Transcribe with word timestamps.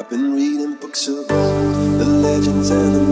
I've 0.00 0.10
been 0.10 0.34
reading 0.34 0.74
books 0.74 1.06
of 1.06 1.18
old, 1.18 1.30
the 1.30 2.04
legends 2.04 2.70
and 2.70 2.96
the 2.96 3.03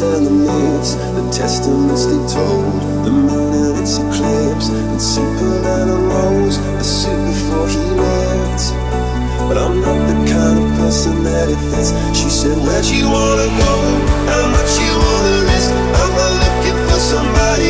the 0.00 0.30
myths, 0.30 0.94
the 0.94 1.30
testaments 1.30 2.06
they 2.06 2.20
told, 2.32 3.04
the 3.04 3.10
moon 3.10 3.52
and 3.52 3.78
its 3.78 3.98
eclipse, 3.98 4.68
and 4.70 5.00
Superman 5.00 5.88
arose, 5.90 6.56
a 6.56 6.84
suit 6.84 7.20
before 7.28 7.68
he 7.68 7.84
left. 8.00 8.72
But 9.48 9.58
I'm 9.58 9.80
not 9.80 10.00
the 10.08 10.16
kind 10.32 10.56
of 10.58 10.78
person 10.78 11.22
that 11.24 11.48
it 11.50 11.60
fits. 11.68 11.92
She 12.16 12.30
said, 12.30 12.56
Where'd 12.56 12.86
you 12.86 13.10
wanna 13.10 13.48
go? 13.60 13.74
How 14.30 14.44
much 14.48 14.72
you 14.80 14.92
wanna 15.04 15.36
risk? 15.52 15.70
I'm 16.00 16.12
not 16.16 16.32
looking 16.44 16.78
for 16.88 17.00
somebody. 17.12 17.69